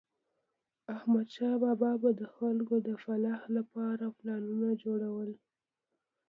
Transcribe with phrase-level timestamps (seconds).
[0.95, 5.29] احمدشاه بابا به د خلکو د فلاح لپاره پلانونه جوړول.